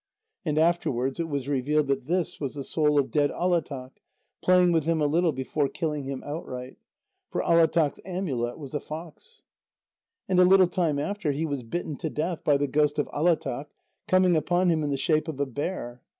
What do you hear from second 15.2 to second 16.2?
of a bear.